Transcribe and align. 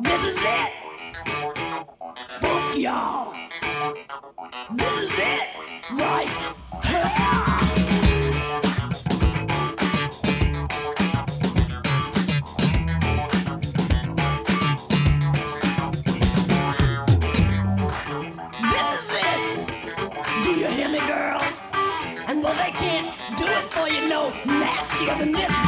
This 0.00 0.26
is 0.26 0.36
it. 0.40 0.72
Fuck 2.40 2.76
y'all. 2.76 3.34
This 4.74 5.02
is 5.02 5.10
it. 5.14 5.48
Right. 5.92 6.54
This 18.70 18.88
is 18.98 19.10
it. 19.12 20.42
Do 20.42 20.50
you 20.50 20.66
hear 20.66 20.88
me, 20.88 20.98
girls? 21.00 21.60
And 22.26 22.42
well, 22.42 22.54
they 22.54 22.70
can't 22.72 23.14
do 23.36 23.44
it 23.44 23.64
for 23.72 23.88
you 23.88 24.08
no 24.08 24.30
nastier 24.46 25.16
than 25.18 25.32
this. 25.32 25.61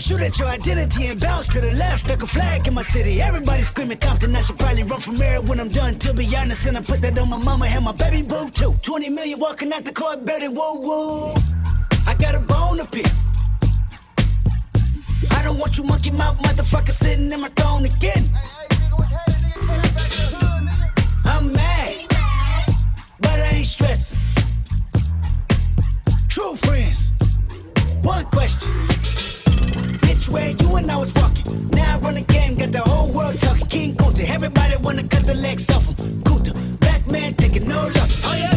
Shoot 0.00 0.20
at 0.22 0.38
your 0.38 0.48
identity 0.48 1.06
and 1.06 1.20
bounce 1.20 1.46
to 1.48 1.60
the 1.60 1.72
left. 1.72 2.00
Stuck 2.00 2.22
a 2.22 2.26
flag 2.26 2.66
in 2.66 2.74
my 2.74 2.82
city. 2.82 3.20
Everybody 3.20 3.62
screaming 3.62 3.98
Compton. 3.98 4.34
I 4.34 4.40
should 4.40 4.58
probably 4.58 4.82
run 4.82 5.00
from 5.00 5.16
here 5.16 5.40
when 5.42 5.60
I'm 5.60 5.68
done. 5.68 5.98
To 6.00 6.12
be 6.12 6.26
honest, 6.36 6.66
and 6.66 6.76
I 6.76 6.80
put 6.80 7.00
that 7.02 7.18
on 7.18 7.28
my 7.28 7.36
mama 7.36 7.66
and 7.66 7.84
my 7.84 7.92
baby 7.92 8.22
boo 8.22 8.50
too. 8.50 8.74
20 8.82 9.08
million 9.10 9.38
walking 9.38 9.72
out 9.72 9.84
the 9.84 9.92
car, 9.92 10.16
better 10.16 10.50
whoa 10.50 10.74
whoa. 10.80 11.34
I 12.06 12.14
got 12.14 12.34
a 12.34 12.40
bone 12.40 12.78
to 12.78 12.86
pick. 12.86 13.06
I 15.30 15.42
don't 15.42 15.58
want 15.58 15.76
you 15.78 15.84
monkey 15.84 16.10
mouth 16.10 16.38
motherfucker 16.38 16.92
sitting 16.92 17.30
in 17.30 17.40
my 17.40 17.48
throne 17.48 17.84
again. 17.84 18.28
I'm 19.72 20.49
True 26.50 26.68
friends. 26.68 27.12
One 28.02 28.24
question 28.24 28.72
Bitch, 30.02 30.28
where 30.28 30.50
you 30.50 30.76
and 30.76 30.90
I 30.90 30.96
was 30.96 31.14
walking. 31.14 31.68
Now 31.68 31.94
I 31.94 31.98
run 32.00 32.14
the 32.14 32.22
game, 32.22 32.56
got 32.56 32.72
the 32.72 32.80
whole 32.80 33.08
world 33.12 33.38
talking. 33.38 33.68
King 33.68 33.94
Kunta, 33.94 34.28
everybody 34.28 34.76
wanna 34.78 35.04
cut 35.06 35.26
the 35.26 35.34
legs 35.34 35.70
off 35.70 35.86
him. 35.86 35.94
Kunta, 36.22 36.52
black 36.80 37.06
man 37.06 37.34
taking 37.34 37.68
no 37.68 37.86
losses. 37.94 38.24
Oh 38.26 38.34
yeah. 38.34 38.50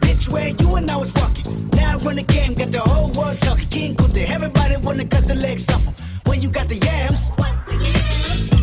Bitch, 0.00 0.26
where 0.30 0.48
you 0.48 0.76
and 0.76 0.90
I 0.90 0.96
was 0.96 1.12
walking. 1.16 1.68
Now 1.74 1.92
I 1.92 1.96
run 1.96 2.16
the 2.16 2.22
game, 2.22 2.54
got 2.54 2.70
the 2.72 2.80
whole 2.80 3.12
world 3.12 3.38
talking. 3.42 3.68
King 3.68 3.94
Kunta, 3.94 4.26
everybody 4.26 4.78
wanna 4.78 5.04
cut 5.04 5.28
the 5.28 5.34
legs 5.34 5.68
off 5.68 5.84
him. 5.84 5.92
When 6.24 6.40
you 6.40 6.48
got 6.48 6.68
the 6.68 6.76
yams. 6.76 7.30
What's 7.36 7.60
the 7.68 7.76
yams? 7.84 8.54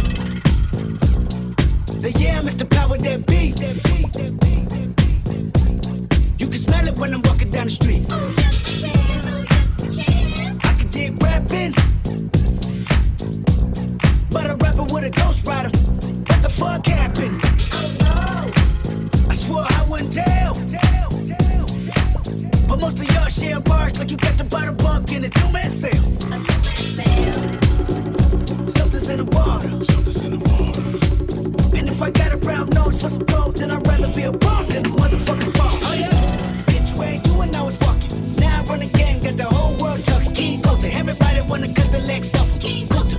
The 2.01 2.11
yam 2.13 2.47
is 2.47 2.55
the 2.55 2.65
power 2.65 2.97
that 2.97 3.27
beat. 3.27 3.57
That 3.57 3.75
beat, 3.83 4.11
that 4.13 4.39
beat, 4.41 4.69
that 4.69 4.95
beat. 4.95 6.41
You 6.41 6.47
can 6.47 6.57
smell 6.57 6.87
it 6.87 6.97
when 6.97 7.13
I'm 7.13 7.21
walking 7.21 7.51
down 7.51 7.65
the 7.65 7.69
street. 7.69 8.07
Oh, 8.09 8.40
rapping 11.51 11.73
but 14.29 14.49
a 14.49 14.55
rapper 14.55 14.83
with 14.93 15.03
a 15.03 15.09
ghostwriter. 15.09 15.71
What 16.29 16.41
the 16.41 16.49
fuck 16.49 16.85
happened? 16.85 17.41
I 19.29 19.33
swore 19.35 19.65
I 19.67 19.85
wouldn't 19.89 20.13
tell. 20.13 20.53
But 22.67 22.79
most 22.79 23.01
of 23.01 23.11
y'all 23.11 23.27
share 23.27 23.59
bars 23.59 23.99
like 23.99 24.09
you 24.09 24.17
got 24.17 24.37
to 24.37 24.45
buy 24.45 24.65
the 24.67 24.71
bunk 24.71 25.11
in 25.11 25.25
a 25.25 25.29
two-man 25.29 25.69
sale. 25.69 26.01
Something's 28.69 29.09
in 29.09 29.17
the 29.17 29.25
water. 29.35 29.83
Something's 29.83 30.25
in 30.25 30.31
the 30.31 30.39
water. 30.49 30.81
And 31.77 31.89
if 31.89 32.01
I 32.01 32.09
got 32.09 32.33
a 32.33 32.37
brown 32.37 32.69
nose 32.69 33.01
for 33.01 33.09
some 33.09 33.25
gold, 33.25 33.57
then 33.57 33.71
I'd 33.71 33.85
rather 33.85 34.07
be 34.13 34.23
a 34.23 34.31
bum 34.31 34.67
than 34.67 34.85
a 34.85 34.89
motherfucking 34.89 35.57
bum. 35.57 35.79
Oh 35.83 35.93
yeah. 35.93 36.09
Bitch, 36.67 36.97
where 36.97 37.15
you 37.15 37.41
and 37.41 37.53
I 37.53 37.63
was 37.63 37.77
walking. 37.81 38.35
Now 38.37 38.61
I 38.61 38.63
run 38.63 38.87
game, 38.87 39.19
got 39.19 39.35
the 39.35 39.50
wanna 41.51 41.67
cut 41.73 41.91
the 41.91 41.99
legs 41.99 42.33
off. 42.35 42.49
King 42.61 42.87
Kunta 42.87 43.17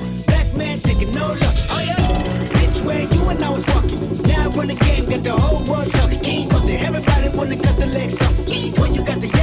man 0.56 0.80
taking 0.80 1.12
no 1.12 1.26
losses. 1.42 1.70
Oh 1.70 1.80
yeah. 1.80 2.48
Bitch, 2.56 2.82
where 2.86 3.02
you 3.02 3.28
and 3.28 3.44
I 3.44 3.50
was 3.50 3.64
walking. 3.66 4.00
Now 4.22 4.46
I 4.46 4.56
run 4.56 4.68
the 4.68 4.74
game, 4.74 5.04
got 5.10 5.22
the 5.22 5.32
whole 5.32 5.62
world 5.70 5.92
talking. 5.92 6.50
Everybody 6.88 7.28
wanna 7.36 7.56
cut 7.56 7.76
the 7.78 7.86
legs 7.86 8.20
off. 8.22 8.34
When 8.80 8.94
you 8.94 9.04
got. 9.04 9.20
The 9.20 9.41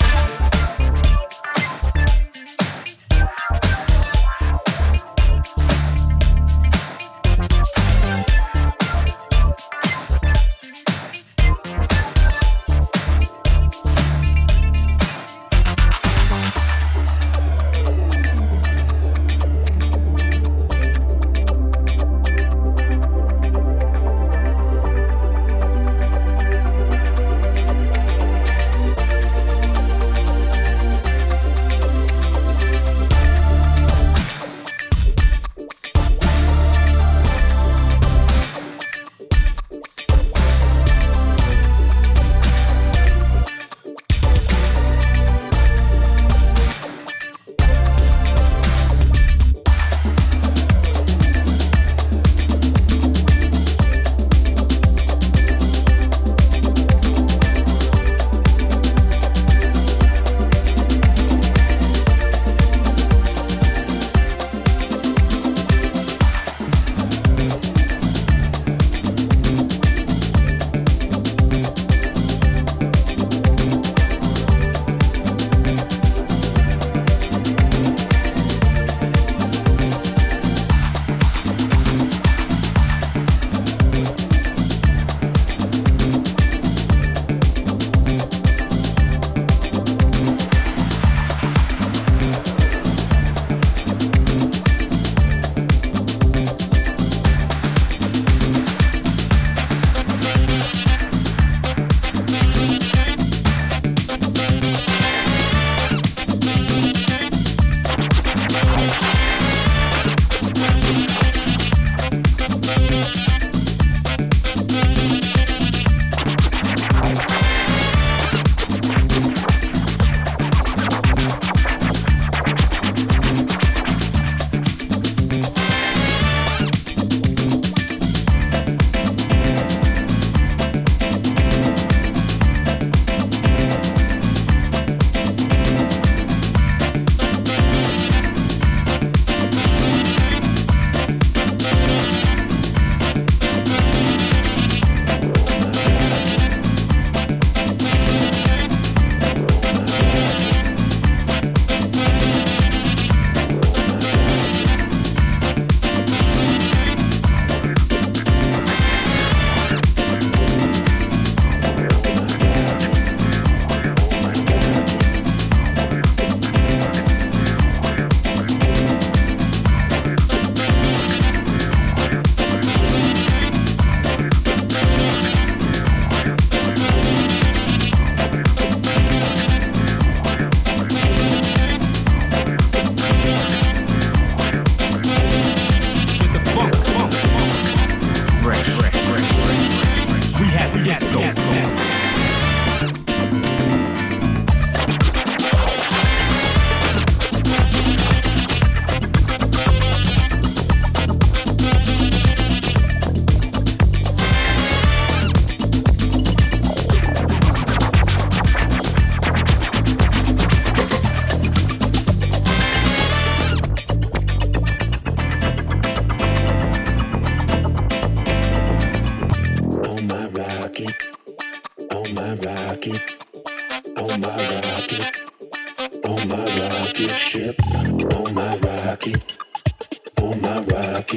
Bye. 0.00 0.43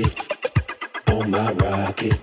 on 0.03 1.31
my 1.31 1.51
rocket, 1.53 2.19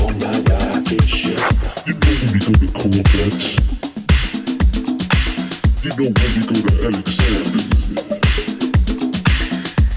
on 0.00 0.18
my 0.18 0.38
rocket 0.50 1.02
ship. 1.02 1.38
You 1.86 1.94
know 1.94 2.14
we 2.32 2.38
go 2.38 2.52
to 2.52 2.68
Corvettes. 2.72 3.58
You 5.82 5.90
know 5.96 6.08
when 6.14 6.30
we 6.34 6.42
go 6.46 6.54
to 6.54 6.88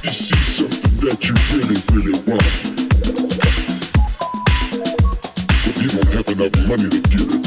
You 0.03 0.11
see 0.11 0.41
something 0.57 0.95
that 1.05 1.19
you 1.27 1.35
really, 1.51 1.79
really 1.93 2.15
want. 2.25 2.51
But 5.65 5.75
you 5.81 5.89
don't 5.89 6.11
have 6.13 6.27
enough 6.29 6.55
money 6.67 6.89
to 6.89 6.99
get 7.09 7.35
it. 7.35 7.40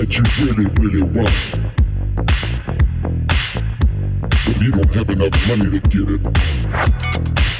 That 0.00 0.16
you 0.16 0.24
really, 0.40 0.66
really 0.80 1.02
want. 1.02 1.30
But 4.46 4.56
you 4.62 4.72
don't 4.72 4.94
have 4.94 5.10
enough 5.10 5.48
money 5.48 5.78
to 5.78 5.80
get 5.88 6.08
it. 6.08 7.59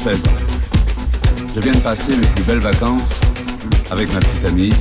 16 0.00 0.26
ans. 0.28 0.30
Je 1.54 1.60
viens 1.60 1.74
de 1.74 1.80
passer 1.80 2.16
mes 2.16 2.26
plus 2.28 2.42
belles 2.44 2.60
vacances 2.60 3.20
avec 3.90 4.10
ma 4.14 4.20
petite 4.20 4.46
amie 4.46 4.72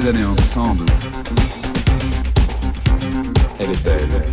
ces 0.00 0.08
années 0.08 0.24
ensemble. 0.24 0.86
Elle 3.58 3.70
est 3.70 3.84
belle. 3.84 4.24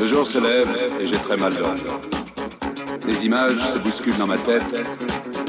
Le 0.00 0.06
jour 0.06 0.26
se 0.26 0.38
lève 0.38 0.68
et 1.00 1.06
j'ai 1.06 1.16
très 1.16 1.36
mal 1.36 1.54
dormi. 1.54 1.80
Des 3.06 3.26
images 3.26 3.58
se 3.58 3.78
bousculent 3.78 4.18
dans 4.18 4.26
ma 4.26 4.38
tête, 4.38 4.86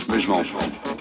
mais 0.09 0.19
je 0.19 0.27
m'en 0.27 0.43
fous. 0.43 0.92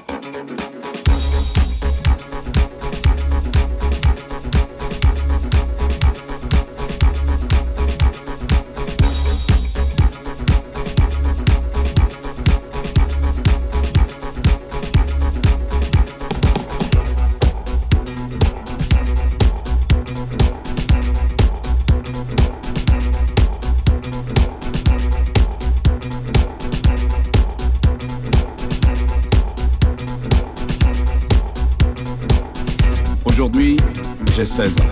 J'ai 34.42 34.46
16 34.46 34.80
ans. 34.80 34.82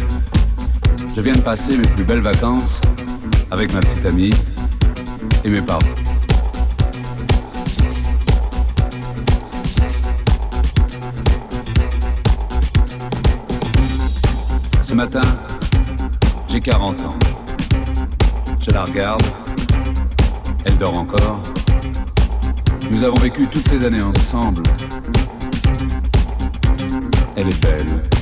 Je 1.17 1.21
viens 1.21 1.35
de 1.35 1.41
passer 1.41 1.77
mes 1.77 1.89
plus 1.89 2.05
belles 2.05 2.21
vacances 2.21 2.81
avec 3.51 3.73
ma 3.75 3.81
petite 3.81 4.07
amie 4.07 4.33
et 5.45 5.51
mes 5.51 5.61
parents. 5.61 5.81
Ce 14.83 14.95
matin, 14.95 15.23
j'ai 16.47 16.61
40 16.61 17.01
ans. 17.01 17.19
Je 18.61 18.71
la 18.71 18.85
regarde, 18.85 19.23
elle 20.65 20.79
dort 20.79 20.97
encore. 20.97 21.41
Nous 22.89 23.03
avons 23.03 23.19
vécu 23.19 23.49
toutes 23.49 23.67
ces 23.67 23.85
années 23.85 24.03
ensemble. 24.03 24.63
Elle 27.35 27.49
est 27.49 27.61
belle. 27.61 28.20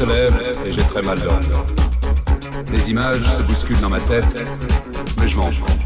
Se 0.00 0.06
lève 0.06 0.34
et 0.64 0.72
j'ai 0.72 0.82
très 0.82 1.02
mal 1.02 1.18
dormi. 1.20 1.46
Des 2.70 2.90
images 2.90 3.22
se 3.22 3.42
bousculent 3.42 3.80
dans 3.80 3.90
ma 3.90 4.00
tête, 4.00 4.34
mais 5.18 5.28
je 5.28 5.36
m'en 5.36 5.52
fous. 5.52 5.79